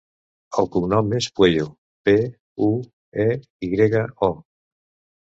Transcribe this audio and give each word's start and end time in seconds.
El 0.61 0.69
cognom 0.75 1.13
és 1.19 1.27
Pueyo: 1.41 1.69
pe, 2.09 2.17
u, 2.71 2.73
e, 3.29 3.31
i 3.65 3.73
grega, 3.79 4.07
o. 4.33 4.35